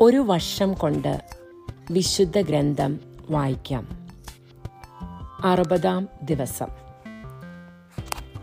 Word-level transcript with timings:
ഒരു 0.00 0.16
വർഷം 0.16 0.74
കൊണ്ട് 0.74 1.24
വിശുദ്ധ 1.90 2.40
ഗ്രന്ഥം 2.40 3.00
വായിക്കാം. 3.30 4.08
അറുപതാം 5.44 6.08
ദിവസം. 6.22 6.66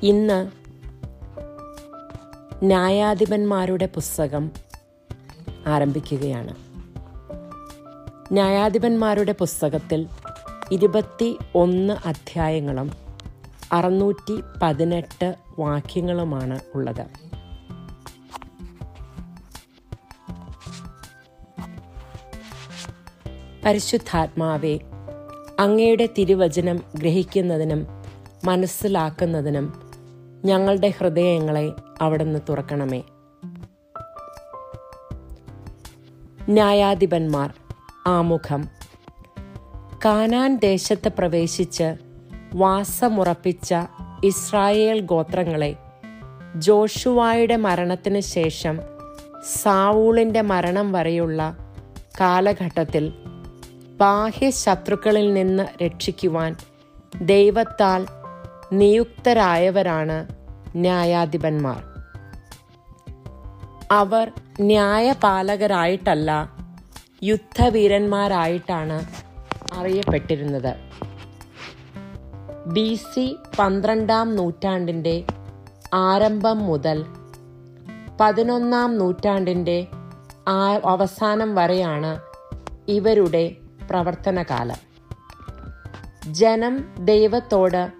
ഇന്ന് 0.03 0.51
ന്യായാധിപന്മാരുടെ 2.63 3.85
പുസ്തകം 3.85 4.51
ആരംഭിക്കുകയാണ്. 5.67 6.55
ന്യായാധിപന്മാരുടെ 8.31 9.31
പുസ്തകത്തിൽ 9.31 10.07
ഇരുപത്തി 10.71 11.37
ഒന്ന് 11.55 12.07
അധ്യായങ്ങളും 12.07 12.91
അറുന്നൂറ്റി 13.71 14.43
പതിനെട്ട് 14.61 15.35
വാക്യങ്ങളുമാണ് 15.59 16.59
ഉള്ളത്. 16.75 17.32
പരിശുദ്ധാത്മാവെ 23.65 24.79
അങ്ങയുടെ 25.59 26.09
തിരുവചനം 26.17 26.83
ഗ്രഹിക്കുന്നതിനും 26.95 27.87
മനസ്സിലാക്കുന്നതിനും 28.45 29.91
ഞങ്ങളുടെ 30.45 30.93
ഹൃദയങ്ങളെ 30.97 31.71
അവിടുന്ന് 32.01 32.39
തുറക്കണമേ. 32.49 33.03
ന്യായാധിപന്മാർ 36.49 37.53
ആമുഖം. 38.07 38.69
കാനാൻ 40.05 40.55
ദേശത്ത് 40.55 41.09
പ്രവേശിച്ച് 41.09 41.95
വാസമുറപ്പിച്ച 42.53 43.75
ഇസ്രായേൽ 44.23 44.99
ഗോത്രങ്ങളെ 44.99 45.75
ജോഷുവായുടെ 46.55 47.55
മരണത്തിന് 47.55 48.19
ശേഷം 48.19 48.79
സാവൂളിന്റെ 49.53 50.41
മരണം 50.41 50.91
വരെയുള്ള 50.91 51.57
കാലഘട്ടത്തിൽ 52.19 53.13
ബാഹ്യ 53.93 54.49
ശത്രുക്കളിൽ 54.49 55.33
നിന്ന് 55.33 55.83
രക്ഷിക്കുവാൻ 55.83 56.55
ദൈവത്താൽ 57.21 58.05
നിയുക്തരായവരാണ് 58.73 60.27
ന്യായാധിപന്മാർ. 60.75 61.83
അവർ 63.91 64.31
ന്യായപാലകരായിട്ടല്ല 64.59 66.51
യുദ്ധവീരന്മാരായിട്ടാണ് 67.23 69.05
അറിയപ്പെട്ടിരുന്നത്. 69.73 70.75
ബി 72.67 72.99
സി 73.13 73.35
പന്ത്രണ്ടാം 73.59 74.35
നൂറ്റാണ്ടിന്റെ 74.35 75.23
ആരംഭം 75.93 76.59
മുതൽ 76.59 77.05
പതിനൊന്നാം 78.21 78.97
നൂറ്റാണ്ടിന്റെ 78.97 79.87
അവസാനം 80.85 81.55
വരെയാണ് 81.55 82.19
ഇവരുടെ 82.87 83.55
പ്രവർത്തനകാലം. 83.89 84.93
ജനം 86.33 86.95
ദൈവത്തോട് 87.05 87.91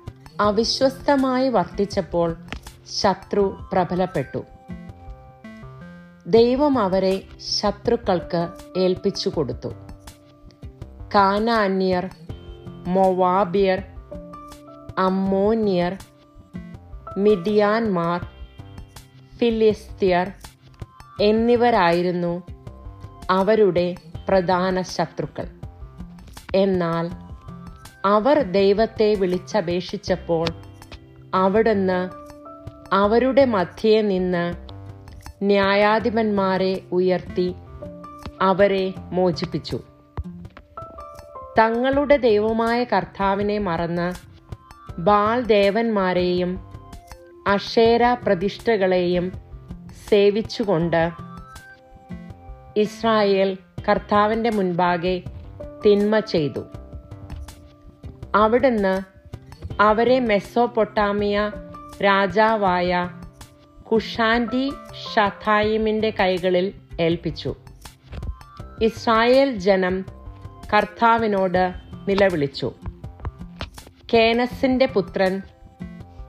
അവിശ്വസ്തമായി 0.41 1.49
വർത്തിച്ചപ്പോൾ 1.49 2.35
ശത്രു 3.01 3.57
പ്രബലപ്പെട്ടു. 3.73 4.43
ദൈവം 6.27 6.79
അവരെ 6.79 7.23
ശത്രുക്കൾക്ക് 7.39 8.47
ഏൽപ്പിച്ചു 8.79 9.29
കൊടുത്തു. 9.29 9.67
കാനാന്യർ 11.15 12.09
മൊവാബിയർ 12.87 13.83
അമ്മോന്യർ 14.97 15.97
മിഡിയാൻമാർ 17.17 18.27
ഫിലിസ്ത്യർ 19.37 20.31
എന്നിവരായിരുന്നു 21.21 22.43
അവരുടെ 23.29 23.95
പ്രധാന 24.29 24.81
ശത്രുക്കൾ. 24.81 25.62
എന്നാൽ 26.55 27.09
അവർ 28.05 28.41
ദൈവത്തെ 28.41 29.15
വിളിച്ചപേക്ഷിച്ചപ്പോൾ 29.15 30.47
അവിടുന്ന് 31.33 32.23
അവരുടെ 32.95 33.45
മധ്യേ 33.45 34.01
നിന്ന് 34.01 34.53
ന്യായാധിപന്മാരെ 35.43 36.81
ഉയർത്തി 36.91 37.55
അവരെ 38.41 38.93
മോചിപ്പിച്ചു. 38.97 39.79
തങ്ങളുടെ 41.59 42.17
ദൈവമായ 42.17 42.83
കർത്താവിനെ 42.83 43.57
മറന്ന് 43.59 44.13
ബാൽ 45.01 45.41
ദേവന്മാരെയും 45.41 46.73
അഷേര 47.47 48.13
പ്രതിഷ്ഠകളെയും 48.13 49.31
സേവിച്ചുകൊണ്ട് 50.09 51.09
ഇസ്രായേൽ 52.77 53.57
കർത്താവിന്റെ 53.89 54.49
മുൻപാകെ 54.49 55.23
തിന്മ 55.85 56.19
ചെയ്തു. 56.19 56.65
അവിടുന്ന് 58.35 59.01
അവരെ 59.81 60.19
മെസ്സോപൊട്ടാമിയ 60.19 61.51
രാജാവായ 62.03 63.09
കുഷാൻഡി 63.91 64.73
ഷഥായിമിന്റെ 65.13 66.09
കൈകളിൽ 66.19 66.73
ഏൽപ്പിച്ചു. 66.99 67.55
ഇസ്രായേൽ 68.81 69.57
ജനം 69.57 70.05
കർത്താവിനോട് 70.73 71.73
നിലവിളിച്ചു. 72.07 72.71
കേനസിന്റെ 74.13 74.85
പുത്രൻ 74.85 75.41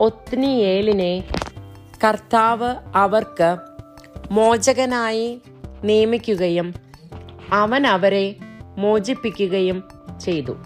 ഒത്നിയേലിനെ 0.00 1.24
കർത്താവ് 2.04 2.74
അവർക്ക് 2.94 3.56
മോചകനായി 4.30 5.42
നിയമിക്കുകയും 5.84 6.74
അവൻ 7.52 7.86
അവരെ 7.86 8.36
മോചിപ്പിക്കുകയും 8.78 9.88
ചെയ്തു. 10.20 10.56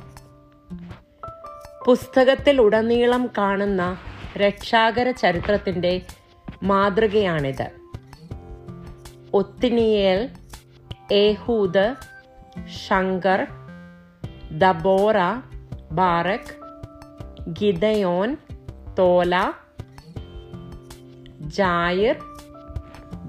പുസ്തകത്തിൽ 1.87 2.61
ഉടനീളം 2.61 3.31
കാണുന്ന 3.39 3.99
രക്ഷാകര 4.37 5.11
ചരിത്രത്തിന്റെ 5.11 6.03
മാതൃകയാണിത്. 6.63 7.71
Othniel 9.35 10.29
Ehud 11.13 11.95
Shamgar 12.89 13.47
Deborah 14.59 15.15
Barak 15.93 16.55
Gideon 17.61 18.37
Tola 18.99 19.53
Jair 21.41 22.17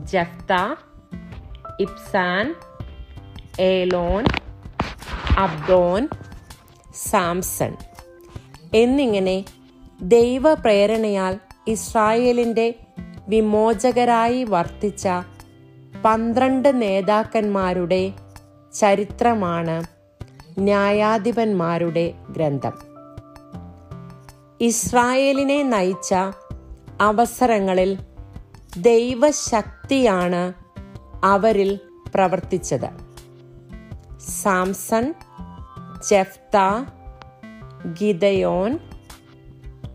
Jephthah 0.04 0.76
Ibzan 1.80 2.56
Elon 3.60 4.26
Abdon 5.40 6.08
Samson. 6.96 7.78
എന്നിങ്ങനെ 8.74 9.46
ദൈവപ്രേരണയാൽ 10.02 11.40
ഇസ്രായേലിന്റെ 11.68 12.74
വിമോചകരായി 13.28 14.44
വർത്തിച്ച 14.44 15.08
പന്ത്രണ്ട് 16.06 16.82
നേതാക്കന്മാരുടെ 16.82 18.14
ചരിത്രമാണ് 18.74 19.84
ന്യായാധിപന്മാരുടെ 20.60 22.14
ഗ്രന്ഥം. 22.30 22.74
ഇസ്രായേലിനെ 24.62 25.64
നയിച്ച 25.64 26.14
അവസരങ്ങളിൽ 27.02 27.98
ദൈവശക്തിയാണ് 28.78 30.54
അവരിൽ 31.24 31.80
പ്രവർത്തിച്ചത്. 32.16 33.10
Samson 34.44 35.14
Jephthah 36.08 36.58
Gideon 38.02 38.80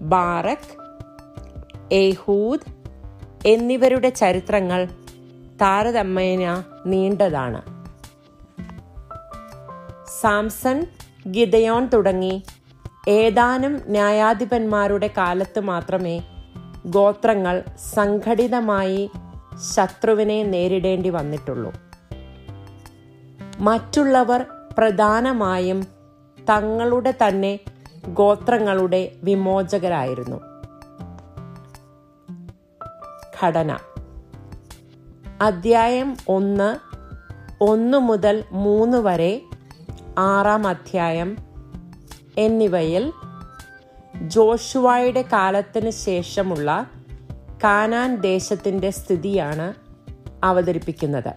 Barak 0.01 0.85
Ehud 1.93 2.61
എന്നിവരുടെ 3.47 4.09
ചരിത്രങ്ങൾ 4.09 4.89
താരതമ്യേന 5.61 6.65
നീണ്ടതാണ്. 6.87 7.63
സാംസൺ 10.21 10.87
ഗിദയോൻ 11.31 11.87
തുടങ്ങി 11.87 12.43
ഏതാനും 13.09 13.81
ന്യായാധിപന്മാരുടെ 13.87 15.11
കാലത്ത് 15.17 15.61
മാത്രമേ 15.61 16.23
ഗോത്രങ്ങൾ 16.87 17.65
സംഘടിതമായി 17.95 19.11
ശത്രുവിനെ 19.75 20.43
നേരിടേണ്ടി 20.43 21.09
വന്നിട്ടുള്ളൂ. 21.09 21.73
മറ്റുള്ളവർ 23.59 24.45
പ്രധാനമായും 24.79 25.94
തങ്ങളുടെ 26.51 27.15
തന്നെ 27.27 27.59
ഗോത്രങ്ങളുടെ 28.09 29.13
വിമോചകരായിരുന്നു. 29.23 30.37
ഘടന. 33.43 33.79
അദ്ധ്യായം 35.41 36.17
ഒന്ന് 36.29 36.77
ഒന്ന് 37.61 37.99
മുതൽ 37.99 38.45
മൂന്ന് 38.53 38.99
വരെ 38.99 39.41
ആറാം 40.19 40.67
അധ്യായം 40.67 41.37
എന്നിവയിൽ 42.39 43.13
ജോഷുവായുടെ 44.23 45.23
കാലത്തിന് 45.23 45.91
ശേഷമുള്ള 45.91 46.91
കാനാൻ 47.65 48.21
ദേശത്തിന്റെ 48.21 48.91
സ്ഥിതിയാണ് 48.91 49.75
അവതരിപ്പിക്കുന്നത്. 50.45 51.35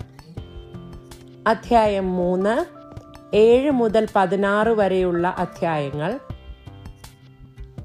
അധ്യായം 1.48 2.14
മൂന്ന് 2.14 2.77
ഏഴ് 3.34 3.72
മുതൽ 3.72 4.08
പതിനാറ് 4.16 4.68
വരെയുള്ള 4.68 5.28
അധ്യായങ്ങൾ 5.28 6.20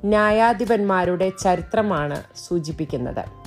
ന്യായാധിപന്മാരുടെ 0.04 1.32
ചരിത്രമാണ് 1.40 2.22
സൂചിപ്പിക്കുന്നത്. 2.36 3.42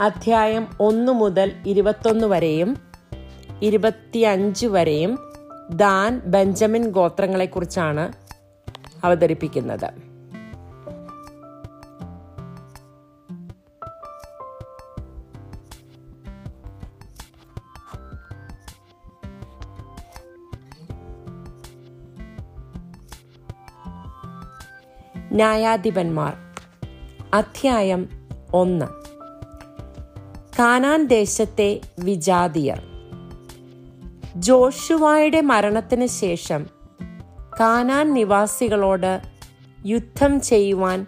അധ്യായം 0.00 0.68
ഒന്ന് 0.80 1.12
മുതൽ 1.12 1.52
ഇരുപത്തൊന്ന് 1.66 2.26
വരെയും 2.26 2.76
ഇരുപത്തിയഞ്ച് 3.62 4.66
വരെയും 4.66 5.18
ദാൻ 5.70 6.18
ബെഞ്ചമിൻ 6.18 6.90
ഗോത്രങ്ങളെക്കുറിച്ചാണ് 6.90 8.12
അവതരിപ്പിക്കുന്നത്. 9.04 10.03
ന്യായാധിപന്മാർ. 25.34 26.36
അധ്യായം 27.34 28.08
ഒന്ന്. 28.52 28.86
കാനാൻ 30.58 31.06
ദേശത്തെ 31.06 31.80
വിജാതിയർ. 31.98 32.82
ജോഷുവായുടെ 34.36 35.40
മരണത്തിന് 35.40 36.06
ശേഷം 36.06 36.66
കാനാൻ 37.60 38.14
നിവാസികളോട് 38.14 39.20
യുദ്ധം 39.86 40.40
ചെയ്യുവാൻ 40.40 41.06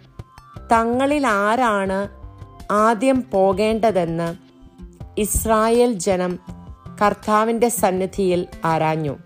തങ്ങളിൽ 0.73 1.27
ആരാണ് 1.27 2.09
ആദ്യം 2.73 3.25
പോകേണ്ടതെന്ന് 3.33 4.35
ഇസ്രായേൽ 5.21 5.93
ജനം 5.93 6.39
കർത്താവിന്റെ 7.03 7.69
സന്നിധിയിൽ 7.69 8.47
ആരാഞ്ഞു. 8.65 9.17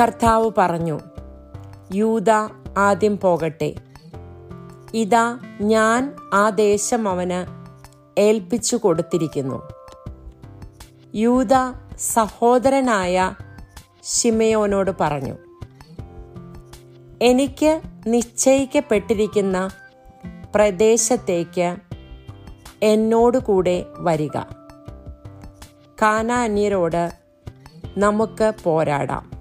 കർത്താവ് 0.00 0.50
പറഞ്ഞു 0.58 1.00
യൂത 1.94 2.30
ആദ്യം 2.78 3.18
പോകട്ടെ. 3.18 3.74
ഇതാ 4.94 5.38
ഞാൻ 5.60 6.16
ആ 6.34 6.50
ദേശം 6.50 7.08
അവന് 7.08 7.62
ഏൽപ്പിച്ചു 8.20 8.76
കൊടുത്തിരിക്കുന്നു. 8.76 9.62
യൂത 11.14 11.72
സഹോദരനായ 11.98 13.34
ഷിമയോനോട് 14.04 14.90
പറഞ്ഞു 15.00 15.34
എനിക്ക് 17.22 17.80
നിശ്ചയിക്കപ്പെട്ടിരിക്കുന്ന 18.06 19.70
പ്രദേശത്തേക്ക് 20.54 21.76
എന്നോട് 22.82 23.38
കൂടെ 23.38 23.86
വരിക. 23.98 24.38
കാനാന്യരോട് 26.02 27.12
നമുക്ക് 27.98 28.52
പോരാടാം. 28.64 29.31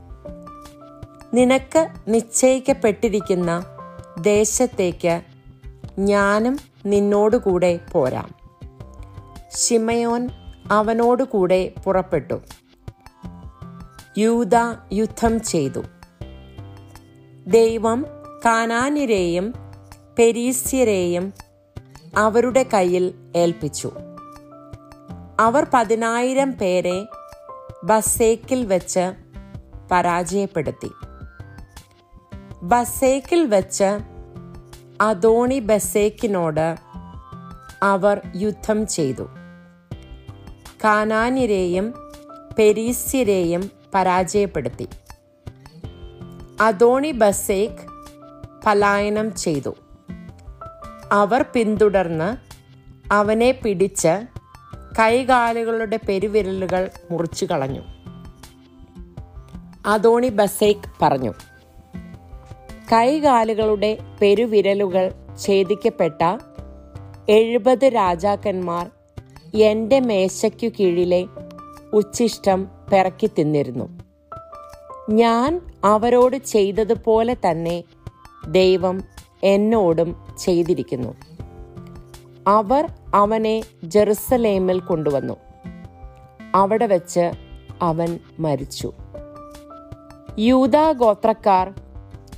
നിനക്ക് 1.34 1.88
നിശ്ചയിക്കപ്പെട്ടിരിക്കുന്ന 2.08 3.66
ദേശത്തേക്ക് 4.22 5.22
ഞാനും 6.00 6.60
നിന്നോടുകൂടെ 6.86 7.80
പോരാം. 7.92 8.30
ഷിമയോൻ 9.58 10.30
അവനോടുകൂടെ 10.72 11.74
പുറപ്പെട്ടു. 11.86 12.42
യൂത 14.18 14.56
യുദ്ധം 14.94 15.44
ചെയ്തു. 15.44 15.84
ദൈവം 17.48 18.06
കാനാനിരെയും 18.46 19.54
പെരീസ്യരെയും 20.20 21.34
അവരുടെ 22.18 22.66
കയ്യിൽ 22.74 23.14
ഏൽപ്പിച്ചു. 23.36 23.92
അവർ 25.40 25.68
പതിനായിരം 25.74 26.52
പേരെ 26.52 27.06
ബസേക്കിൽ 27.84 28.66
വെച്ച് 28.66 29.14
പരാജയപ്പെടുത്തി. 29.92 30.92
ബസേക്കിൽ 32.64 33.46
വെച്ച് 33.46 34.00
അതോണി 35.02 35.60
ബസേക്കിനോട് 35.60 36.76
അവർ 37.84 38.22
യുദ്ധം 38.36 38.88
ചെയ്തു. 38.88 39.28
കാനാനിരെയും 40.84 41.94
പെരീസ്യരെയും 42.60 43.72
പരാജയപ്പെടുത്തി. 43.94 44.88
അതോണി 46.62 47.12
ബസേക്ക് 47.12 47.90
പലായനം 48.66 49.36
ചെയ്തു. 49.36 49.76
അവർ 51.12 51.46
പിന്തുടർന്ന് 51.54 52.38
അവനെ 53.14 53.52
പിടിച്ച് 53.52 54.28
കൈകാലുകളുടെ 55.00 56.00
പെരുവിരലുകൾ 56.10 56.90
മുറിച്ചു 57.12 57.46
കളഞ്ഞു. 57.46 57.82
അതോണി 59.86 60.30
ബസേക്ക് 60.30 60.92
പറഞ്ഞു 61.02 61.34
കൈകാലുകളുടെ 62.94 63.98
പെരുവിരലുകൾ 64.22 65.12
ഛേദിക്കപ്പെട്ട 65.42 66.38
എഴുപത് 67.30 67.86
രാജാക്കന്മാർ 67.86 68.90
എന്റെ 69.56 70.00
മേശയ്ക്കു 70.00 70.68
കീഴിലെ 70.68 71.28
ഉച്ഛിഷ്ടം 71.94 72.68
പിറക്കി 72.92 73.30
തിന്നിരുന്നു. 73.40 74.00
ഞാൻ 75.10 75.62
അവരോട് 75.84 76.38
ചെയ്തതുപോലെ 76.38 77.38
തന്നെ 77.50 77.84
ദൈവം 78.48 79.04
എന്നോടും 79.44 80.16
ചെയ്തിരിക്കുന്നു. 80.40 81.16
അവർ 82.48 82.88
അവനെ 83.16 83.64
ജെറുസലേമിൽ 83.84 84.80
കൊണ്ടുവന്നു. 84.80 85.38
അവിടെ 86.56 86.86
വച്ച് 86.86 87.32
അവൻ 87.82 88.20
മരിച്ചു. 88.40 88.94
യൂതാ 90.40 90.92
ഗോത്രക്കാർ 90.92 91.74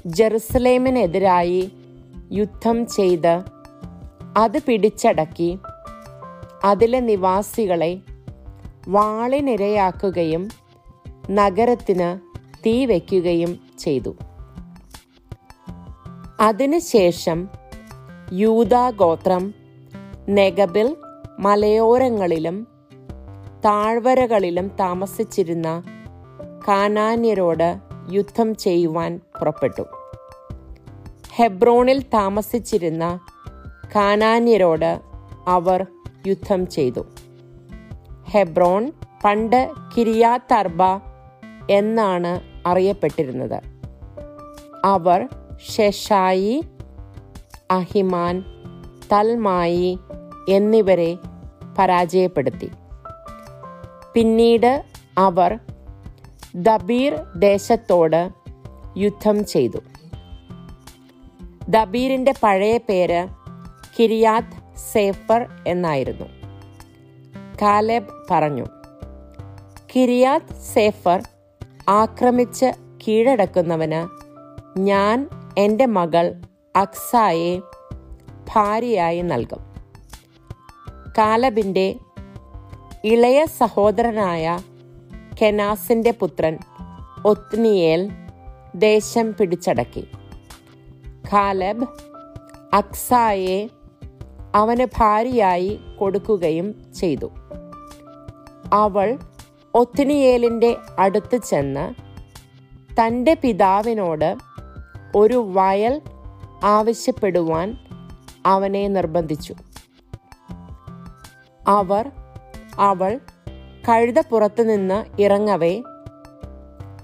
ജെറുസലേമിനെതിരായി 0.05 1.71
യുദ്ധം 2.31 2.87
ചെയ്ത് 2.87 3.43
അത് 4.37 4.63
പിടിച്ചടക്കി. 4.63 5.59
അതിലെ 6.63 6.99
നിവാസികളെ 6.99 7.99
വാളിനിരയാക്കുകയും 8.87 10.49
നഗരത്തിന് 11.31 12.19
തീ 12.65 12.85
വയ്ക്കുകയും 12.85 13.59
ചെയ്തു. 13.79 14.15
അതിനുശേഷം 16.39 17.47
യൂതാഗോത്രം 18.33 19.53
നെഗബിൽ 20.29 20.95
മലയോരങ്ങളിലും 21.39 22.67
താഴ്വരകളിലും 23.65 24.67
താമസിച്ചിരുന്ന 24.67 25.83
കാനാന്യരോട് 26.67 27.77
യുദ്ധം 28.11 28.55
ചെയ്യുവാൻ 28.55 29.19
പുറപ്പെട്ടു. 29.43 29.83
ഹെബ്രോണിൽ 31.35 32.01
താമസിച്ചിരുന്ന 32.01 33.19
കാനാന്യരോട് 33.95 35.01
അവർ 35.47 35.85
യുദ്ധം 36.27 36.67
ചെയ്തു. 36.67 37.05
ഹെബ്രോൺ 38.31 38.91
പണ്ട് 39.23 39.71
കിരിയാത്തർബ 39.97 40.83
എന്നാണ് 41.69 42.41
അറിയപ്പെട്ടിരുന്നത്. 42.67 43.61
അവർ 44.85 45.27
ഷെഷായി 45.77 46.63
അഹിമാൻ 47.71 48.43
തൽമായി 49.13 49.99
എന്നിവരെ 50.49 51.17
പരാജയപ്പെടുത്തി. 51.77 52.71
പിന്നീട് 54.13 54.85
അവർ 55.17 55.59
ദബീർ 56.55 57.13
ദേശത്തോട് 57.35 58.42
യുദ്ധം 58.97 59.45
ചെയ്തു. 59.45 59.77
ദബീറിന്റെ 61.69 62.33
പഴയ 62.43 62.77
പേര് 62.77 63.27
കിരിയാത്ത് 63.99 64.79
സേഫർ 64.93 65.49
എന്നായിരുന്നു. 65.67 66.25
കാലെബ് 67.61 68.07
പറഞ്ഞു 68.31 68.65
കിരിയാത്ത് 69.95 70.53
സേഫർ 70.53 71.23
ആക്രമിച്ച് 71.89 72.73
കീഴടക്കുന്നവന് 73.07 74.23
ഞാൻ 74.79 75.29
എന്റെ 75.57 75.85
മകൾ 75.85 76.41
അക്സായെ 76.75 77.59
ഭാര്യയായി 78.47 79.21
നൽകും. 79.21 79.59
കാലബിന്റെ 81.17 81.95
ഇളയ 83.03 83.45
സഹോദരനായ 83.45 84.59
കെനാസിന്റെ 85.41 86.11
പുത്രൻ 86.11 86.57
ഒത്നിയേൽ 87.25 88.11
ദേശം 88.75 89.33
പിടിച്ചടക്കി. 89.33 90.07
ഖാലബ് 91.31 91.87
അക്സായെ 92.73 93.69
അവന് 94.55 94.87
ഭാര്യയായി 94.97 95.79
കൊടുക്കുകയും 95.99 96.93
ചെയ്തു. 96.93 97.31
അവൾ 98.73 99.19
ഒത്തിനിയേലിന്റെ 99.73 100.77
അടുത്ത് 100.99 101.37
ചെന്ന് 101.37 101.93
തന്റെ 103.01 103.37
പിതാവിനോട് 103.41 104.37
ഒരു 105.15 105.51
വയൽ 105.53 106.01
ആവശ്യപ്പെടുവാൻ 106.63 107.77
അവനെ 108.45 108.87
നിർബന്ധിച്ചു. 108.87 109.55
അവർ 111.67 112.11
അവൾ 112.79 113.19
കഴുതപ്പുറത്ത് 113.89 114.69
നിന്ന് 114.69 115.21
ഇറങ്ങവേ 115.21 115.83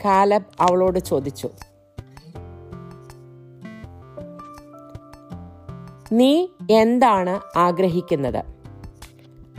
കാലബ് 0.05 0.61
അവളോട് 0.61 0.99
ചോദിച്ചു. 0.99 1.49
നീ 6.11 6.47
എന്താണ് 6.71 7.57
ആഗ്രഹിക്കുന്നത്? 7.57 8.43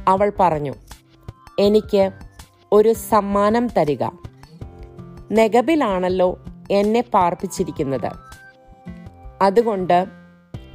അവൾ 0.08 0.32
പറഞ്ഞു 0.40 0.74
എനിക്ക് 1.58 2.10
ഒരു 2.72 2.92
സമ്മാനം 2.92 3.66
തരിക. 3.66 4.04
നെഗബിലാണല്ലോ 5.32 6.38
എന്നെ 6.70 7.00
പാർപ്പിച്ചിരിക്കുന്നത്. 7.00 8.10
അതുകൊണ്ട് 9.42 10.06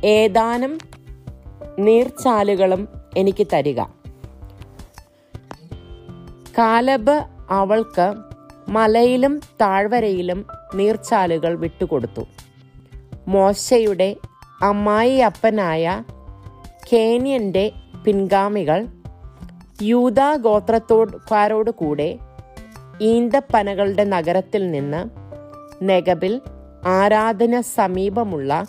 ഏതാനും 0.03 0.77
നീർച്ചാലുകളും 1.79 2.87
എനിക്ക് 3.17 3.47
തരിക. 3.53 3.83
കാലബ് 6.57 7.25
അവൾക്ക് 7.49 8.24
മലയിലും 8.69 9.39
താഴ്വരയിലും 9.61 10.45
നീർച്ചാലുകൾ 10.75 11.55
വിട്ടുകൊടുത്തു. 11.55 12.21
മോശയുടെ 13.27 14.15
അമ്മായി 14.63 15.17
അപ്പനായ 15.17 16.03
കേനിയന്റെ 16.93 17.71
പിൻഗാമികൾ 18.05 18.87
യൂതാ 19.81 20.35
ഗോത്രത്തോടുകാരോട് 20.35 21.71
കൂടെ 21.71 22.19
ഈന്തപ്പനകളുടെ 23.01 24.03
നഗരത്തിൽ 24.03 24.71
നിന്ന് 24.71 25.09
നെഗബിൽ 25.81 26.41
ആരാധന 26.85 27.61
സമീപമുള്ള 27.61 28.65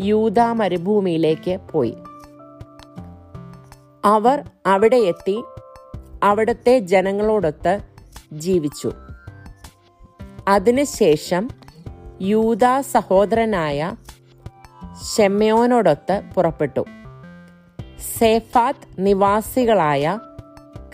യൂതാ 0.00 0.52
മരുഭൂമിയിലേക്ക് 0.52 1.58
പോയി. 1.72 1.94
അവർ 4.04 4.44
അവിടെ 4.66 4.96
എത്തി. 4.96 5.44
അവിടുത്തെ 6.22 6.78
ജനങ്ങളോടൊത്ത് 6.78 7.93
ജീവിച്ചു. 8.40 8.92
അതിനുശേഷം 10.48 11.48
യൂത 12.22 12.80
സഹോദരനായ 12.80 13.94
ഷെമ്മയോനോടൊത്ത് 15.16 16.22
പുറപ്പെട്ടു. 16.34 16.84
സേഫാത്ത് 18.18 18.86
നിവാസികളായ 18.98 20.18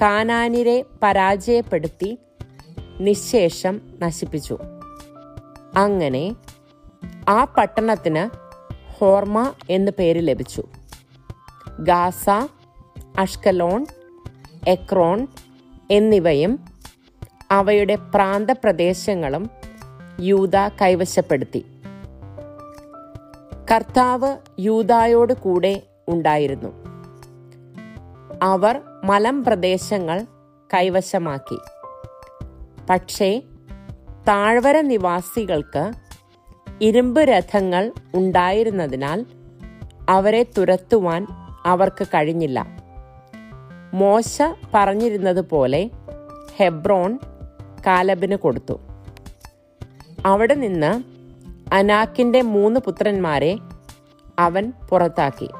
കാനാനിരെ 0.00 0.85
പരാജയപ്പെടുത്തി 1.02 2.18
നിശേഷം 3.00 3.80
നശിപ്പിച്ചു. 3.99 4.59
അങ്ങനെ 5.76 6.37
ആ 7.28 7.44
പട്ടണത്തിന് 7.44 8.37
ഹോർമ 8.99 9.52
എന്ന് 9.70 9.92
പേര് 9.99 10.28
ലഭിച്ചു. 10.28 10.62
ഗാസ 11.80 12.28
അഷ്കലോൺ 13.18 13.87
എക്രോൺ 14.68 15.26
എന്നിവയും 15.90 16.69
അവയുടെ 17.50 17.95
പ്രാന്തപ്രദേശങ്ങളും 17.95 19.50
യൂത 20.21 20.69
കൈവശപ്പെടുത്തി. 20.69 21.64
കർത്താവ് 23.73 24.37
യൂതായോട് 24.61 25.33
കൂടെ 25.33 25.83
ഉണ്ടായിരുന്നു. 26.09 26.69
അവർ 28.42 28.80
മലം 29.04 29.45
പ്രദേശങ്ങൾ 29.45 30.26
കൈവശമാക്കി. 30.75 31.59
പക്ഷേ 32.90 33.42
താഴ്വര 34.28 34.80
നിവാസികൾക്ക് 34.80 35.92
ഇരുമ്പ് 36.80 37.21
രഥങ്ങൾ 37.21 37.92
ഉണ്ടായിരുന്നതിനാൽ 38.14 39.26
അവരെ 40.09 40.42
തുരത്തുവാൻ 40.42 41.26
അവർക്ക് 41.66 42.04
കഴിഞ്ഞില്ല. 42.04 42.66
മോശ 43.95 44.42
പറഞ്ഞിരുന്നതുപോലെ 44.75 45.90
ഹെബ്രോൺ 46.57 47.19
കാലബിന് 47.87 48.37
കൊടുത്തു. 48.37 48.80
അവിടെ 50.26 50.54
നിന്ന് 50.54 51.02
അനാക്കിന്റെ 51.75 52.42
മൂന്ന് 52.42 52.80
പുത്രന്മാരെ 52.80 53.58
അവൻ 54.38 54.72
പുറത്താക്കി. 54.90 55.50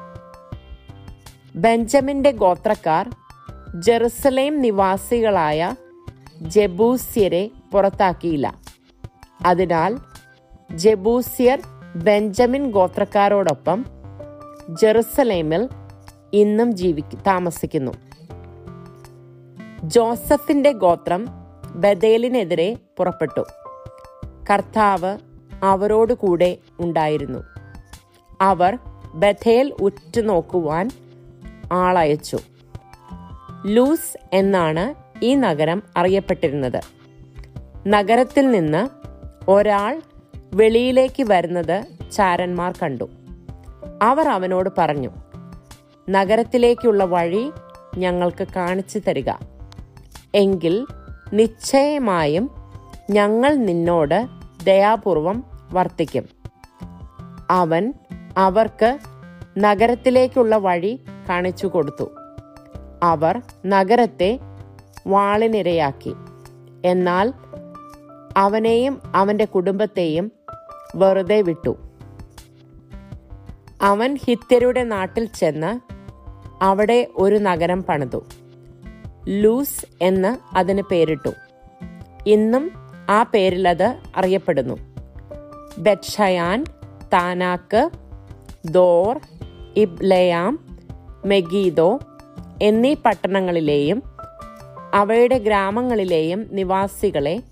ബെഞ്ചമിന്റെ 1.55 2.31
ഗോത്രക്കാർ 2.31 3.09
ജെറുസലേം 3.81 4.61
നിവാസികളായ 4.61 5.75
ജബൂസ്യരെ 6.41 7.49
പുറത്താക്കിയില്ല. 7.73 8.55
അതിനാൽ 9.45 9.97
ജബൂസ്യർ 10.75 11.61
ബെഞ്ചമിൻ 11.95 12.71
ഗോത്രക്കാരോടൊപ്പം 12.71 13.85
ജെറുസലേമിൽ 14.81 15.69
ഇന്നും 16.33 16.75
ജീവി 16.75 17.01
താമസിക്കുന്നു. 17.27 17.91
ജോസഫിന്റെ 19.83 20.71
ഗോത്രം 20.71 21.40
ബദേലിനെതിരെ 21.75 22.77
പുറപ്പെട്ടു. 22.97 23.45
കർത്താവ് 24.51 25.17
അവരോടുകൂടെ 25.63 26.57
ഉണ്ടായിരുന്നു. 26.79 27.43
അവർ 28.41 28.77
ബഥേൽ 29.13 29.73
ഉറ്റുനോക്കുവാൻ 29.81 30.89
ആളയച്ചു. 31.71 32.37
ലൂസ് 33.65 34.17
എന്നാണ് 34.33 34.95
ഈ 35.25 35.35
നഗരം 35.35 35.83
അറിയപ്പെട്ടിരുന്നത്. 35.97 36.81
നഗരത്തിൽ 37.87 38.51
നിന്ന് 38.51 38.89
ഒരാൾ 39.49 40.01
വെളിയിലേക്ക് 40.53 41.23
വരുന്നത് 41.23 41.85
ചാരന്മാർ 42.11 42.73
കണ്ടു. 42.83 43.09
അവർ 44.01 44.27
അവനോട് 44.27 44.69
പറഞ്ഞു 44.77 45.09
നഗരത്തിലേക്കുള്ള 46.09 47.03
വഴി 47.03 47.51
ഞങ്ങൾക്ക് 47.97 48.47
കാണിച്ചു 48.55 48.99
തരിക. 48.99 49.31
എങ്കിൽ 50.35 50.87
നിശ്ചയമായും 51.33 52.51
ഞങ്ങൾ 53.09 53.55
നിന്നോട് 53.55 54.27
ദയാപൂർവം 54.63 55.43
വർത്തിക്കും. 55.71 56.29
അവൻ 57.49 57.93
അവർക്ക് 58.37 58.99
നഗരത്തിലേക്കുള്ള 59.57 60.57
വഴി 60.57 61.05
കാണിച്ചു 61.29 61.67
കൊടുത്തു. 61.67 62.11
അവർ 63.03 63.41
നഗരത്തെ 63.65 64.39
വാളിനിരയാക്കി. 65.07 66.13
എന്നാൽ 66.85 67.33
അവനെയും 68.37 69.01
അവന്റെ 69.15 69.45
കുടുംബത്തെയും 69.45 70.31
വെറുതെ 70.95 71.41
വിട്ടു. 71.41 71.77
അവൻ 73.81 74.17
ഹിത്യരുടെ 74.25 74.83
നാട്ടിൽ 74.83 75.25
ചെന്ന് 75.25 75.79
അവിടെ 76.63 77.07
ഒരു 77.15 77.35
നഗരം 77.35 77.83
പണിതു. 77.83 78.25
ലൂസ് 79.27 79.85
എന്ന് 80.01 80.57
അതിന് 80.57 80.81
പേരിട്ടു. 80.81 81.29
ഇന്നും 82.27 82.71
ആ 83.09 83.23
പേരിൽ 83.23 83.69
അത് 83.69 83.97
അറിയപ്പെടുന്നു. 84.15 84.77
ബെറ്റ്ഷയാൻ 85.77 86.65
താനാക്ക് 87.13 87.89
ദോർ 88.65 89.19
ഇബ്ലയാം 89.77 90.79
മെഗീദോ 91.25 91.99
എന്നീ 92.61 92.93
പട്ടണങ്ങളിലെയും 92.93 94.03
അവയുടെ 94.93 95.37
ഗ്രാമങ്ങളിലെയും 95.37 96.49
നിവാസികളെ 96.51 97.43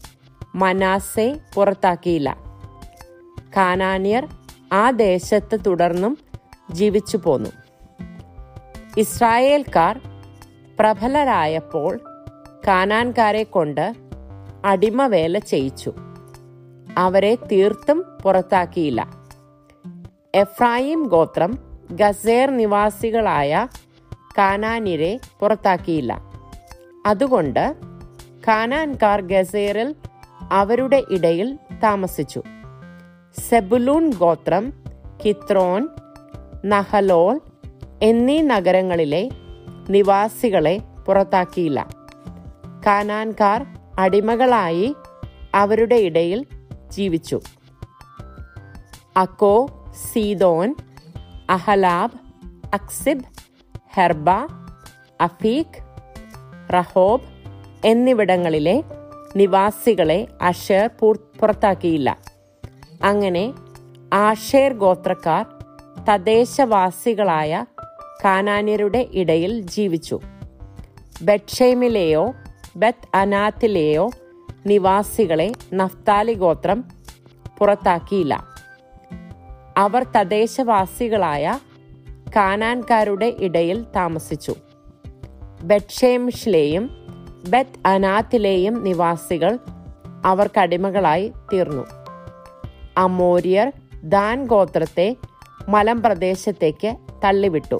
മനാസെ 0.56 1.40
പുറത്താക്കിയില്ല. 1.56 2.38
കാനാനിയർ 3.58 4.28
ആ 4.74 4.90
ദേശത്ത് 4.90 5.60
തുടർന്നും 5.66 6.18
ജീവിച്ചു 6.72 7.18
പോന്നു 7.18 7.50
ഇസ്രായേൽക്കാർ 8.98 10.02
പ്രബലരായപ്പോൾ 10.80 12.00
കാനാൻകാരെ 12.68 13.44
കൊണ്ട് 13.44 13.96
അടിമവേല 14.66 15.40
ചെയ്യിച്ചു. 15.40 15.94
അവരെ 16.98 17.36
തീർത്തും 17.36 18.06
പുറത്താക്കിയില്ല. 18.24 19.08
എഫ്രായിം 20.36 21.04
ഗോത്രം 21.04 21.58
ഗസേർ 21.92 22.50
നിവാസികളായ 22.50 23.68
കാനാനിരെ 24.38 25.20
പുറത്താക്കിയില്ല. 25.40 26.32
അതുകൊണ്ട് 27.06 27.76
കാനാൻകാർ 28.48 29.22
ഗസേറിൽ 29.22 29.96
അവരുടെ 30.52 31.04
ഇടയിൽ 31.10 31.58
താമസിച്ചു. 31.84 32.44
സെബുലൂൺ 33.50 34.10
ഗോത്രം 34.10 34.74
കിത്രോൻ 35.26 35.88
നഹലോൾ 36.66 37.40
എന്നീ 38.02 38.42
നഗരങ്ങളിലെ 38.42 39.30
നിവാസികളെ 39.90 40.82
പുറത്താക്കിയില്ല. 41.08 41.88
കാനാൻകാർ 42.86 43.66
അടിമകളായി 44.00 44.96
അവരുടെ 45.56 45.96
ഇടയിൽ 45.96 46.46
ജീവിച്ചു. 46.88 47.42
അക്കോ 49.18 49.86
സീതോൻ 50.12 50.76
അഹലാബ് 51.50 52.18
അക്സിബ് 52.74 53.24
ഹെർബ 53.94 54.30
അഫീഖ് 55.22 55.84
റഹോബ് 56.74 57.22
എന്നിവിടങ്ങളിലെ 57.86 58.84
നിവാസികളെ 59.36 60.28
അഷേർ 60.42 60.90
പുറത്താക്കിയില്ല. 61.40 62.18
അങ്ങനെ 63.04 63.54
ആഷേർ 64.14 64.74
ഗോത്രക്കാർ 64.74 65.46
തദ്ദേശവാസികളായ 66.10 67.66
കാനാന്യരുടെ 68.26 69.08
ഇടയിൽ 69.12 69.62
ജീവിച്ചു. 69.62 70.20
ബെറ്റ്ഷേമിലെയോ 71.22 72.34
ബത്ത് 72.76 73.18
അനാത്തിലെയോ 73.18 74.10
നിവാസികളെ 74.66 75.52
നഫ്താലി 75.74 76.34
ഗോത്രം 76.34 76.84
പുറത്താക്കിയില്ല. 77.60 78.48
അവർ 79.78 80.06
തദ്ദേശവാസികളായ 80.18 81.60
കാനാൻകാരുടെ 82.36 83.36
ഇടയിൽ 83.40 83.86
താമസിച്ചു. 83.96 84.56
ബെറ്റ്ഷേമിഷിലെയും 85.64 86.90
ബത്ത് 87.50 87.88
അനാത്തിലെയും 87.88 88.84
നിവാസികൾ 88.84 89.60
അവർക്കടിമകളായി 90.26 91.32
തീർന്നു. 91.54 91.86
അമോര്യർ 92.98 93.72
ദാൻ 94.04 94.46
ഗോത്രത്തെ 94.46 95.16
മലമ്പ്രദേശത്തേക്ക് 95.70 96.96
തള്ളിവിട്ടു. 97.24 97.80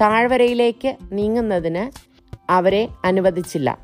താഴ്വരയിലേക്ക് 0.00 0.96
നീങ്ങുന്നതിന് 1.12 1.84
അവരെ 2.50 2.88
അനുവദിച്ചില്ല. 3.04 3.78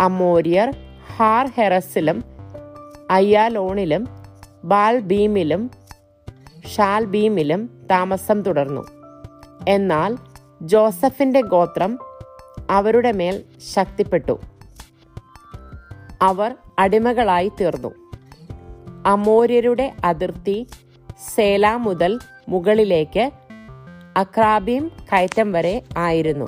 അമോര്യർ 0.00 0.74
ഹാർ 1.16 1.46
ഹെറസിലും 1.46 2.24
അയ്യാലോണിലും 3.10 4.08
ബാൽബീമിലും 4.64 5.70
ഷാൽബീമിലും 6.66 7.86
താമസം 7.90 8.42
തുടർന്നു. 8.42 8.82
എന്നാൽ 9.68 10.18
ജോസഫിന്റെ 10.62 11.40
ഗോത്രം 11.40 11.98
അവരുടെ 12.70 13.12
മേൽ 13.12 13.44
ശക്തിപ്പെട്ടു. 13.74 14.40
അവർ 16.22 16.54
അടിമകളായി 16.78 17.52
തീർന്നു. 17.60 17.94
അമോര്യരുടെ 19.06 19.92
അതിർത്തി 20.04 20.66
സേല 21.34 21.74
മുതൽ 21.74 22.18
മുകളിലേക്ക് 22.48 23.30
അക്രാബീം 24.16 24.90
കയറ്റം 25.12 25.52
വരെ 25.52 25.82
ആയിരുന്നു. 25.96 26.44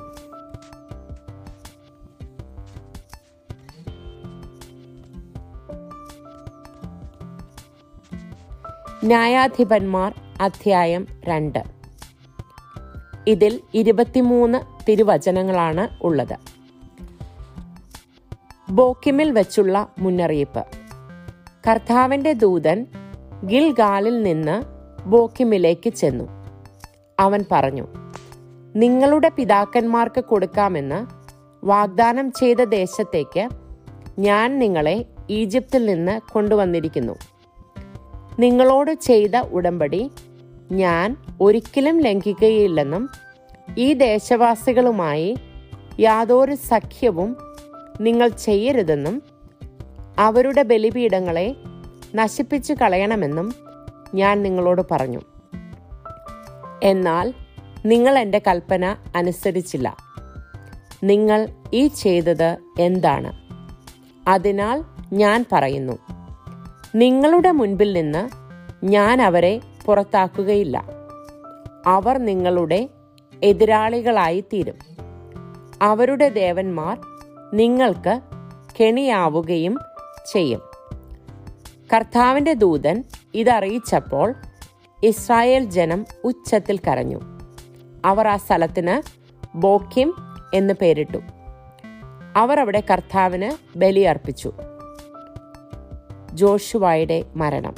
ന്യായാധിപന്മാർ 9.04 10.14
അധ്യായം 10.40 11.06
രണ്ട്. 11.24 11.62
ഇതിൽ 13.26 13.60
ഇരുപത്തിമൂന്ന് 13.74 14.58
തിരുവചനങ്ങളാണ് 14.88 15.88
ഉള്ളത്. 16.02 16.36
ബോക്കിമിൽ 18.70 19.30
വെച്ചുള്ള 19.30 19.88
മുന്നറിയിപ്പ്. 19.98 20.64
കർത്താവിന്റെ 21.68 22.32
ദൂതൻ 22.32 22.86
ഗിൽഗാലിൽ 23.46 24.22
നിന്ന് 24.22 24.62
ബോക്കിമിലേക്ക് 25.08 25.90
ചെന്നു. 25.90 26.43
അവൻ 27.20 27.44
പറഞ്ഞു 27.52 27.86
നിങ്ങളുടെ 28.76 29.28
പിതാക്കന്മാർക്ക് 29.28 30.24
കൊടുക്കാമെന്ന് 30.24 31.06
വാഗ്ദാനം 31.66 32.30
ചെയ്ത 32.30 32.56
ദേശത്തേക്ക് 32.56 33.48
ഞാൻ 34.18 34.58
നിങ്ങളെ 34.58 35.04
ഈജിപ്തിൽ 35.30 35.86
നിന്ന് 35.86 36.32
കൊണ്ടുവന്നിരിക്കുന്നു. 36.32 37.12
നിങ്ങളോട് 38.38 38.90
ചെയ്ത 38.90 39.36
ഉടമ്പടി 39.36 40.10
ഞാൻ 40.72 41.16
ഒരിക്കലും 41.40 42.00
ലംഘിക്കുകയില്ലെന്നും 42.00 43.08
ഈ 43.78 43.92
ദേശവാസികളുമായി 43.92 45.36
യാതൊരു 46.00 46.54
സഖ്യവും 46.54 47.36
നിങ്ങൾ 48.00 48.28
ചെയ്യരുതെന്നും 48.28 49.22
അവരുടെ 50.18 50.62
ബലിപീഠങ്ങളെ 50.62 51.56
നശിപ്പിച്ചു 52.14 52.74
കളയണമെന്നും 52.74 53.54
ഞാൻ 54.14 54.42
നിങ്ങളോട് 54.42 54.82
പറഞ്ഞു. 54.90 55.20
എന്നാൽ 56.84 57.34
നിങ്ങൾ 57.86 58.18
എന്റെ 58.18 58.42
കൽപ്പന 58.46 58.96
അനുസരിച്ചില്ല. 59.16 59.96
നിങ്ങൾ 61.04 61.48
ഈ 61.72 61.86
ചെയ്തത് 61.86 62.58
എന്താണ്? 62.80 63.32
അതിനാൽ 64.28 64.84
ഞാൻ 65.12 65.44
പറയുന്നു 65.52 65.98
നിങ്ങളുടെ 66.94 67.50
മുൻപിൽ 67.50 67.92
നിന്ന് 67.92 68.28
ഞാൻ 68.84 69.22
അവരെ 69.22 69.60
പുറത്താക്കുകയില്ല. 69.86 70.84
അവർ 71.86 72.18
നിങ്ങളുടെ 72.18 72.88
എതിരാളികളായി 73.42 74.40
തീരും. 74.40 74.74
അവരുടെ 75.82 76.28
ദേവന്മാർ 76.28 77.00
നിങ്ങൾക്ക് 77.54 78.20
കെണിയാവുകയും 78.80 79.78
ചെയ്യും. 80.32 80.60
കർത്താവിന്റെ 81.94 82.52
ദൂതൻ 82.52 83.04
ഇതറിയിച്ചപ്പോൾ 83.34 84.34
ഇസ്രായേൽ 85.04 85.64
ജനം 85.64 86.06
ഉച്ചത്തിൽ 86.24 86.78
കരഞ്ഞു. 86.78 87.20
അവർ 88.04 88.28
ആ 88.28 88.36
സ്ഥലത്തിന് 88.36 89.02
ബോക്കിം 89.56 90.14
എന്ന് 90.54 90.74
പേരിട്ടു. 90.74 91.18
അവർ 92.36 92.60
അവിടെ 92.60 92.82
കർത്താവിന് 92.90 93.78
ബലിയർപ്പിച്ചു. 93.78 94.52
ജോഷുവായുടെ 96.32 97.24
മരണം. 97.36 97.74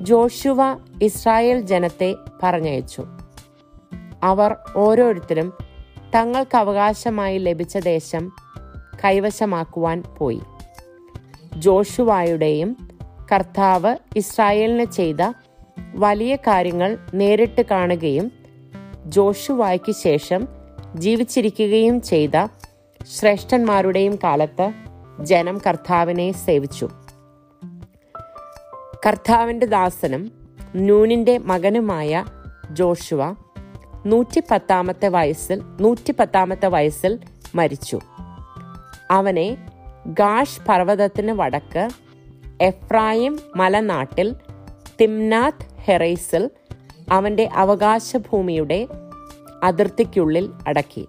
ജോഷുവ 0.00 0.58
ഇസ്രായേൽ 1.02 1.60
ജനത്തെ 1.60 2.14
പറഞ്ഞയച്ചു. 2.42 3.04
അവർ 4.22 4.56
ഓരോരുത്തരും 4.76 5.52
തങ്ങൾക്ക് 6.14 6.56
അവകാശമായി 6.56 7.38
ലഭിച്ച 7.38 7.78
ദേശം 7.78 8.32
കൈവശമാക്കുവാൻ 9.04 10.02
പോയി. 10.18 10.40
ജോഷുവായുടെയും 11.56 12.88
കർത്താവ് 13.32 13.96
ഇസ്രായേലിന് 14.16 14.84
ചെയ്ത 14.84 15.32
വലിയ 15.78 16.36
കാര്യങ്ങൾ 16.36 16.98
നേരിട്ട് 17.14 17.62
കാണുകയും 17.62 18.32
ജോഷുവായ്ക്ക് 19.06 19.92
ശേഷം 19.92 20.48
ജീവിച്ചിരിക്കുകയും 20.94 22.00
ചെയ്ത 22.00 22.46
ശ്രേഷ്ഠന്മാരുടെയും 23.06 24.18
കാലത്ത് 24.24 24.72
ജനം 25.20 25.60
കർത്താവിനെ 25.66 26.32
സേവിച്ചു. 26.32 26.88
കർത്താവിന്റെ 29.06 29.66
ദാസനും 29.66 30.32
നൂനിന്റെ 30.76 31.38
മകനുമായ 31.38 32.24
ജോഷുവ 32.70 33.34
നൂറ്റി 34.06 34.42
പത്താമത്തെ 34.50 35.08
വയസ്സിൽ 35.08 35.62
നൂറ്റി 35.80 36.12
പത്താമത്തെ 36.12 36.66
വയസ്സിൽ 36.66 37.18
മരിച്ചു. 37.54 38.00
അവനെ 39.10 39.56
ഗാഷ് 40.06 40.60
പർവതത്തിന് 40.68 41.32
വടക്ക് 41.32 41.90
എഫ്രായിം 42.60 43.40
മലനാട്ടിൽ 43.56 44.34
തിംനാഥ് 45.02 45.80
ഹെറൈസിൽ 45.80 46.50
അവന്റെ 47.12 47.48
അവകാശഭൂമിയുടെ 47.54 48.88
അതിർത്തിക്കുള്ളിൽ 49.62 50.50
അടക്കി. 50.66 51.08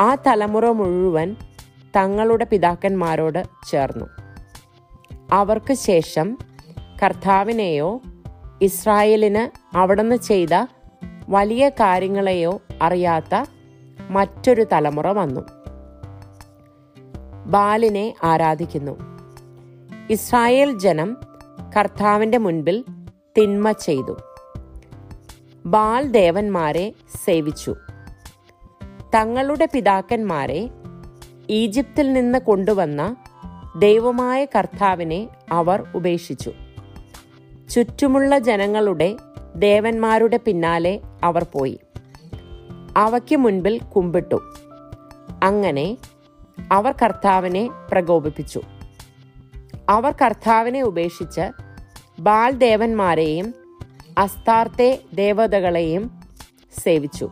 ആ 0.00 0.14
തലമുറ 0.14 0.70
മുഴുവൻ 0.70 1.36
തങ്ങളുടെ 1.96 2.44
പിതാക്കന്മാരോട് 2.44 3.44
ചേർന്നു. 3.70 4.06
അവർക്ക് 5.32 5.74
ശേഷം 5.74 6.38
കർത്താവിനെയോ 7.02 8.02
ഇസ്രായേലിന് 8.62 9.76
അവിടുന്ന് 9.76 10.16
ചെയ്ത 10.16 10.66
വലിയ 11.28 11.68
കാര്യങ്ങളെയോ 11.68 12.60
അറിയാത്ത 12.82 13.44
മറ്റൊരു 14.10 14.66
തലമുറ 14.72 15.12
വന്നു. 15.12 15.40
ബാലിനെ 17.46 18.14
ആരാധിക്കുന്നു. 18.24 18.98
ഇസ്രായേൽ 20.10 20.78
ജനം 20.78 21.35
കർത്താവിന്റെ 21.76 22.38
മുൻപിൽ 22.38 22.84
തിന്മ 23.38 23.72
ചെയ്തു. 23.72 24.16
ബാൽ 25.66 26.08
ദേവന്മാരെ 26.08 26.92
സേവിച്ചു. 27.24 27.74
തങ്ങളുടെ 29.14 29.68
പിതാക്കന്മാരെ 29.74 30.70
ഈജിപ്തിൽ 31.50 32.12
നിന്ന് 32.12 32.38
കൊണ്ടുവന്ന 32.38 33.16
ദൈവമായ 33.78 34.44
കർത്താവിനെ 34.44 35.28
അവർ 35.52 35.84
ഉപേക്ഷിച്ചു. 35.94 36.52
ചുറ്റുമുള്ള 37.70 38.38
ജനങ്ങളുടെ 38.38 39.16
ദേവന്മാരുടെ 39.56 40.36
പിന്നാലെ 40.36 41.00
അവർ 41.24 41.44
പോയി. 41.44 41.80
അവയ്ക്ക് 42.96 43.36
മുൻപിൽ 43.36 43.78
കുമ്പിട്ടു. 43.78 44.52
അങ്ങനെ 45.42 45.98
അവർ 46.72 46.94
കർത്താവിനെ 47.02 47.70
പ്രകോപിപ്പിച്ചു. 47.90 48.62
അവർ 49.88 50.14
കർത്താവിനെ 50.22 50.82
ഉപേക്ഷിച്ച് 50.82 51.52
ബാൽ 52.18 52.50
ദേവന്മാരെയും 52.50 53.54
അസ്താർത്തെ 54.18 55.00
ദേവതകളെയും 55.14 56.20
സേവിച്ചു. 56.78 57.30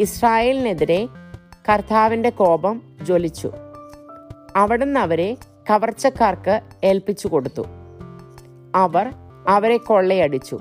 ഇസ്രായേലിനെതിരെ 0.00 1.06
കർത്താവിന്റെ 1.68 2.30
കോപം 2.30 2.82
ജ്വലിച്ചു. 3.02 3.52
അവിടുന്ന് 4.56 5.00
അവരെ 5.00 5.36
കവർച്ചക്കാർക്ക് 5.70 6.60
ഏൽപ്പിച്ചു 6.84 7.28
കൊടുത്തു. 7.28 7.66
അവർ 8.74 9.14
അവരെ 9.48 9.76
കൊള്ളയടിച്ചു. 9.76 10.58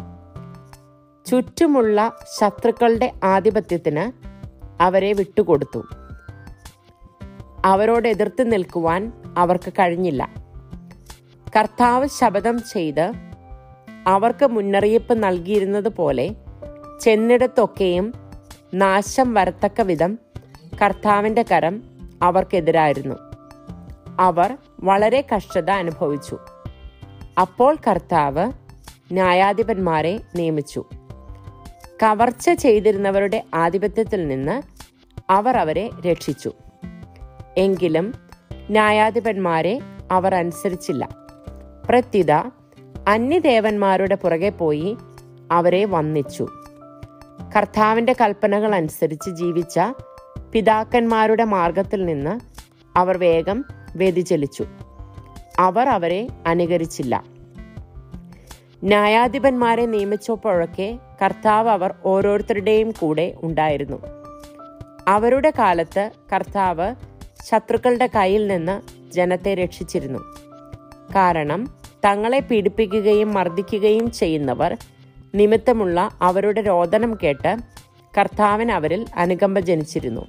ചുറ്റുമുള്ള 1.26 2.15
ശത്രുക്കളുടെ 2.39 3.13
ആധിപത്യത്തിന് 3.24 4.12
അവരെ 4.84 5.13
വിട്ടുകൊടുത്തു. 5.13 5.84
അവരോട് 7.65 8.08
എതിർത്ത് 8.08 8.52
നിൽക്കുവാൻ 8.54 9.12
അവർക്ക് 9.38 9.74
കഴിഞ്ഞില്ല. 9.74 10.44
കർത്താവ് 11.58 12.08
ശപഥം 12.08 12.60
ചെയ്ത് 12.63 13.12
അവർക്ക് 14.08 14.46
മുന്നറിയിപ്പ് 14.46 15.24
നൽകിയിരുന്നത് 15.24 15.88
പോലെ 15.88 16.36
ചെന്നിടത്തൊക്കെയും 17.02 18.13
നാശം 18.74 19.34
വരത്തക്ക 19.34 19.82
വിധം 19.82 20.20
കർത്താവിന്റെ 20.82 21.46
കരം 21.52 21.84
അവർക്കെതിരായിരുന്നു. 22.24 23.15
അവർ 24.20 24.58
വളരെ 24.80 25.26
കഷ്ടത 25.36 25.70
അനുഭവിച്ചു. 25.70 26.38
അപ്പോൾ 27.41 27.78
കർത്താവ് 27.88 28.52
ന്യായാധിപന്മാരെ 29.12 30.20
നിയമിച്ചു. 30.36 30.86
കവർച്ച 32.04 32.50
ചെയ്തിരുന്നവരുടെ 32.50 33.44
ആധിപത്യത്തിൽ 33.54 34.28
നിന്ന് 34.28 34.62
അവർ 35.30 35.58
അവരെ 35.58 35.89
രക്ഷിച്ചു. 36.12 36.52
എങ്കിലും 37.58 38.13
ന്യായാധിപന്മാരെ 38.54 39.82
അവർ 40.12 40.36
അനുസരിച്ചില്ല. 40.36 41.25
പ്രത്യുത 41.89 42.32
അന്യദേവന്മാരുടെ 43.08 44.15
പുറകെ 44.15 44.50
പോയി 44.50 44.98
അവരെ 45.52 45.86
വന്നിച്ചു 45.86 46.48
കർത്താവിന്റെ 47.56 48.13
കൽപ്പനകൾ 48.21 48.76
അനുസരിച്ച് 48.76 49.30
ജീവിച്ച 49.30 49.80
പിതാക്കന്മാരുടെ 50.52 51.43
മാർഗത്തിൽ 51.43 52.06
നിന്ന് 52.06 52.39
അവർ 52.98 53.17
വേഗം 53.17 53.65
വ്യതിചലിച്ചു. 53.95 54.65
അവർ 55.60 55.89
അവരെ 55.89 56.28
അനുകരിച്ചില്ല. 56.48 57.24
ന്യായാധിപന്മാരെ 58.84 59.86
നിയമിച്ചപ്പോഴൊക്കെ 59.86 61.00
കർത്താവ് 61.26 61.69
അവർ 61.69 61.93
ഓരോരുത്തരുടെയും 62.06 62.91
കൂടെ 62.91 63.34
ഉണ്ടായിരുന്നു. 63.43 63.98
അവരുടെ 65.08 65.54
കാലത്ത് 65.60 66.12
കർത്താവ് 66.34 66.95
ശത്രുക്കളുടെ 67.45 68.10
കയ്യിൽ 68.15 68.48
നിന്ന് 68.48 68.82
ജനത്തെ 69.12 69.54
രക്ഷിച്ചിരുന്നു. 69.54 70.19
കാരണം 71.15 71.74
തങ്ങളെ 72.06 72.39
പീഡിപ്പിക്കുകയും 72.39 73.34
മർദ്ദിക്കുകയും 73.34 74.12
ചെയ്യുന്നവർ 74.12 74.78
നിമിത്തമുള്ള 75.36 76.10
അവരുടെ 76.22 76.62
രോദനം 76.62 77.18
കേട്ട് 77.24 77.58
കർത്താവിന് 78.18 78.72
അവരിൽ 78.72 79.06
അനുകമ്പ 79.15 79.60
ജനിച്ചിരുന്നു. 79.60 80.26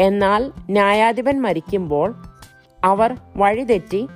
എന്നാൽ 0.00 0.52
ന്യായാധിപൻ 0.70 1.42
മരിക്കുമ്പോൾ 1.42 2.14
അവർ 2.84 3.16
വഴിതെറ്റി 3.36 4.08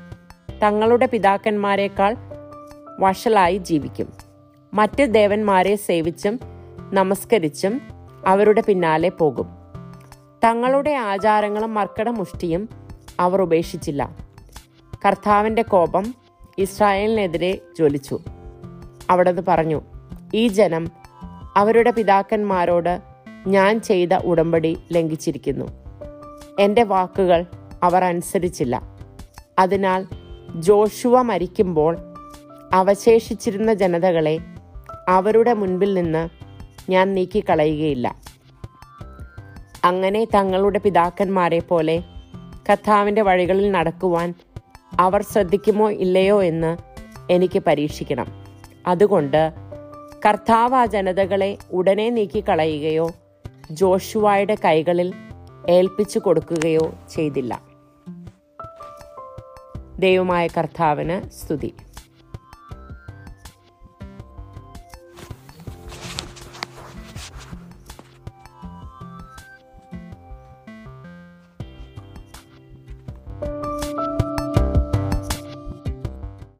തങ്ങളുടെ 0.63 1.07
പിതാക്കന്മാരെക്കാൾ 1.07 2.17
വഷളായി 3.01 3.57
ജീവിക്കും. 3.57 4.13
മറ്റ് 4.75 5.15
ദേവന്മാരെ 5.15 5.77
സേവിച്ചും 5.77 6.41
നമസ്കരിച്ചും 6.93 7.81
അവരുടെ 8.27 8.61
പിന്നാലെ 8.61 9.09
പോകും. 9.09 9.47
തങ്ങളുടെ 10.45 10.91
ആചാരങ്ങളും 10.91 11.75
മർക്കടമുഷ്ടിയും 11.75 12.69
അവർ 13.21 13.43
ഉപേക്ഷിച്ചില്ല. 13.43 14.32
കർത്താവിന്റെ 15.07 15.63
കോപം 15.63 16.15
ഇസ്രായേലിനെതിരെ 16.59 17.53
ജ്വലിച്ചു. 17.77 18.21
അവിടെ 19.11 19.41
പറഞ്ഞു 19.49 19.81
ഈ 20.35 20.49
ജനം 20.49 20.91
അവരുടെ 21.57 21.91
പിതാക്കന്മാരോട് 21.91 23.01
ഞാൻ 23.47 23.81
ചെയ്ത 23.81 24.15
ഉടമ്പടി 24.15 24.79
ലംഘിച്ചിരിക്കുന്നു. 24.93 25.65
എന്റെ 26.61 26.83
വാക്കുകൾ 26.83 27.47
അവർ 27.83 28.05
അനുസരിച്ചില്ല. 28.05 28.83
അതിനാൽ 29.59 30.07
ജോഷുവ 30.57 31.23
മരിക്കുമ്പോൾ 31.23 31.97
അവശേഷിച്ചിരുന്ന 32.73 33.75
ജനതകളെ 33.75 34.39
അവരുടെ 35.09 35.53
മുൻപിൽ 35.53 35.95
നിന്ന് 35.95 36.29
ഞാൻ 36.91 37.15
നീക്കിക്കളയുകയില്ല. 37.15 38.17
അങ്ങനെ 39.85 40.25
തങ്ങളുടെ 40.25 40.79
പിതാക്കന്മാരെ 40.79 41.59
പോലെ 41.59 42.05
കർത്താവിന്റെ 42.71 43.23
വഴികളിൽ 43.23 43.71
നടക്കുവാൻ 43.71 44.35
അവർ 45.01 45.23
ശ്രദ്ധിക്കുമോ 45.23 45.91
ഇല്ലയോ 45.91 46.43
എന്ന് 46.43 46.77
എനിക്ക് 47.33 47.63
പരീക്ഷിക്കണം. 47.67 48.27
അതുകൊണ്ട് 48.87 49.53
കർത്താവ് 50.27 50.75
ആ 50.75 50.87
ജനതകളെ 50.87 51.59
ഉടനെ 51.73 52.11
നീക്കിക്കളയുകയോ 52.11 53.11
ജോഷുവായുടെ 53.71 54.57
കൈകളിൽ 54.65 55.13
ഏൽപ്പിച്ചു 55.69 56.19
കൊടുക്കുകയോ 56.19 56.93
ചെയ്തില്ല. 57.11 57.63
ദൈവമായ 59.99 60.47
കർത്താവിന് 60.47 61.31
സ്തുതി. 61.31 61.75